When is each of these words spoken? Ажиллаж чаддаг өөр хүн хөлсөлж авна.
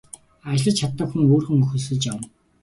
Ажиллаж 0.51 0.75
чаддаг 0.79 1.09
өөр 1.33 1.43
хүн 1.45 1.61
хөлсөлж 1.69 2.03
авна. 2.11 2.27